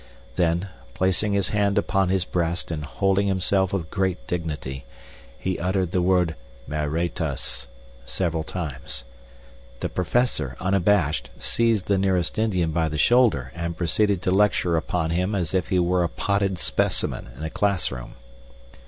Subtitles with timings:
[0.35, 4.83] Then, placing his hand upon his breast and holding himself with great dignity,
[5.37, 6.33] he uttered the word
[6.67, 7.67] "Maretas"
[8.03, 9.03] several times.
[9.79, 15.11] The Professor, unabashed, seized the nearest Indian by the shoulder and proceeded to lecture upon
[15.11, 18.15] him as if he were a potted specimen in a class room.